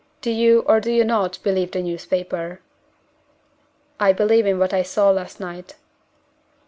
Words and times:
Do 0.21 0.31
you, 0.31 0.61
or 0.61 0.79
do 0.79 0.91
you 0.91 1.03
not, 1.03 1.37
believe 1.43 1.73
the 1.73 1.83
newspaper?" 1.83 2.59
"I 3.99 4.13
believe 4.13 4.47
in 4.47 4.57
what 4.57 4.73
I 4.73 4.81
saw 4.81 5.11
last 5.11 5.39
night." 5.39 5.75